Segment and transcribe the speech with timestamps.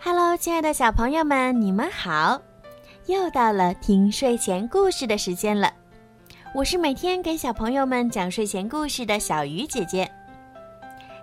[0.00, 2.40] Hello，亲爱的小朋友们，你们好！
[3.06, 5.72] 又到了听睡前故事的时间了。
[6.54, 10.08] 我是每天给小朋友们讲睡前故事的小鱼姐姐。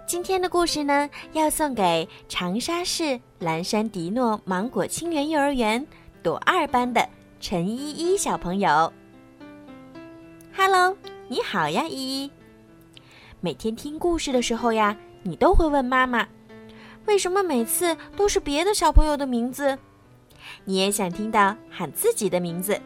[0.05, 5.83] 今天的故事呢，要送给长沙市蓝山迪诺芒果清源幼儿园
[6.21, 7.07] 朵二班的
[7.39, 8.91] 陈依依小朋友。
[10.53, 10.97] Hello，
[11.29, 12.31] 你好呀，依依。
[13.39, 16.27] 每天听故事的时候呀，你都会问妈妈，
[17.05, 19.77] 为什么每次都是别的小朋友的名字？
[20.63, 22.79] 你也想听到喊自己的名字。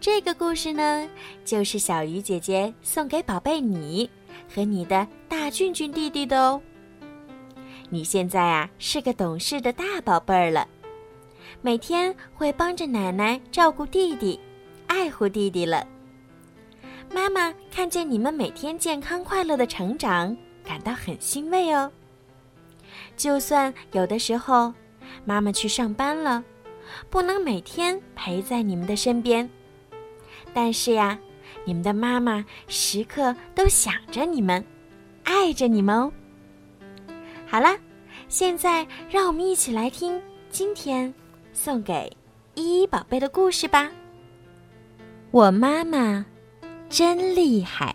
[0.00, 1.08] 这个故事呢，
[1.44, 4.08] 就是小鱼姐姐送给宝贝你
[4.54, 6.60] 和你的大俊俊弟弟的哦。
[7.90, 10.66] 你现在啊是个懂事的大宝贝儿了，
[11.60, 14.40] 每天会帮着奶奶照顾弟弟，
[14.86, 15.86] 爱护弟弟了。
[17.12, 21.90] 妈妈看见你们每天健康快乐的成长，感到很欣慰哦。
[23.20, 24.72] 就算有的时候，
[25.26, 26.42] 妈妈去上班了，
[27.10, 29.46] 不能每天陪在你们的身边，
[30.54, 31.18] 但是呀，
[31.66, 34.64] 你们的妈妈时刻都想着你们，
[35.24, 36.10] 爱着你们哦。
[37.46, 37.76] 好了，
[38.26, 40.18] 现在让我们一起来听
[40.48, 41.12] 今天
[41.52, 42.10] 送给
[42.54, 43.90] 依依宝贝的故事吧。
[45.30, 46.24] 我妈妈。
[46.88, 47.94] 真厉害！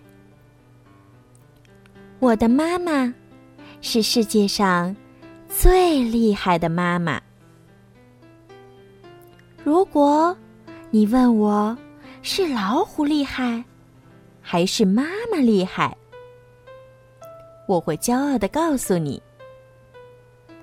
[2.20, 3.14] 我的妈妈
[3.82, 4.96] 是世界上
[5.58, 7.20] 最厉害的妈妈。
[9.64, 10.36] 如果
[10.92, 11.76] 你问我
[12.22, 13.64] 是老虎厉害，
[14.42, 15.96] 还是妈妈厉害，
[17.68, 19.24] 我会骄傲的告诉你：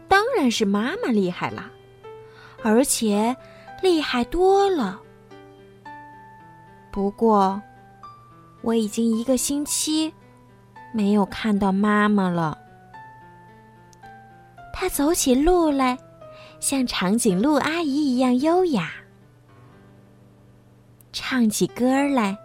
[0.09, 1.71] 当然是妈妈厉害啦，
[2.63, 3.35] 而且
[3.83, 5.01] 厉害多了。
[6.91, 7.61] 不过。
[8.65, 10.15] 我已经一个星期
[10.95, 12.57] 没有看到妈妈了。
[14.93, 15.97] 走起路来
[16.61, 18.93] 像长颈鹿阿姨一样优雅，
[21.13, 22.37] 唱起歌来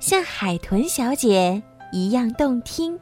[0.00, 2.98] 像海豚小姐一样动听。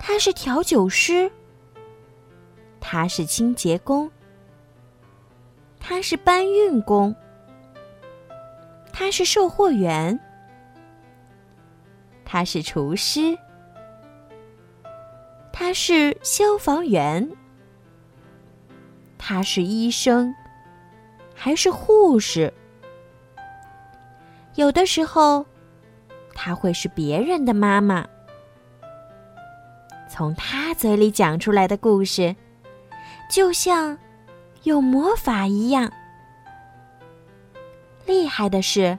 [0.00, 1.30] 她是调酒师，
[2.80, 4.10] 她是清洁工，
[5.78, 7.14] 她是搬运工。
[8.92, 10.18] 他是售货员，
[12.24, 13.38] 他是厨师，
[15.58, 17.26] 他是消防员，
[19.16, 20.34] 他是医生，
[21.34, 22.52] 还是护士？
[24.56, 25.46] 有的时候，
[26.34, 28.06] 他会是别人的妈妈。
[30.10, 32.36] 从他嘴里讲出来的故事，
[33.30, 33.96] 就像
[34.64, 35.90] 有魔法一样。
[38.04, 38.98] 厉害的是，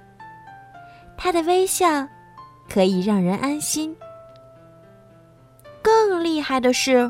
[1.15, 2.07] 他的微笑
[2.67, 3.95] 可以让人安心。
[6.27, 7.09] 厉害的是，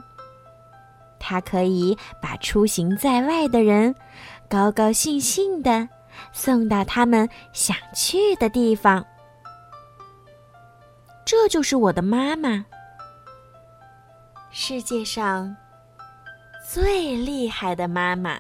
[1.19, 3.95] 他可以把出行在外的人
[4.47, 5.89] 高高兴兴的
[6.31, 9.03] 送到他们想去的地方。
[11.25, 12.63] 这就是我的妈妈，
[14.51, 15.57] 世界上
[16.69, 18.39] 最厉害的妈妈。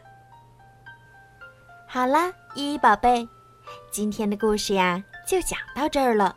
[1.87, 3.27] 好了，依依宝贝。
[3.91, 6.35] 今天的故事呀，就讲到这儿了。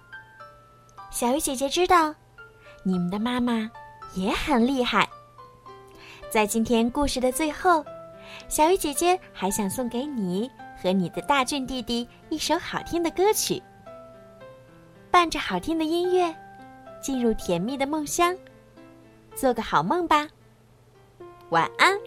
[1.10, 2.14] 小鱼姐姐知道，
[2.82, 3.70] 你们的妈妈
[4.14, 5.08] 也很厉害。
[6.30, 7.84] 在今天故事的最后，
[8.48, 10.50] 小鱼姐姐还想送给你
[10.80, 13.62] 和你的大俊弟弟一首好听的歌曲，
[15.10, 16.34] 伴着好听的音乐，
[17.02, 18.36] 进入甜蜜的梦乡，
[19.34, 20.28] 做个好梦吧。
[21.50, 21.98] 晚安。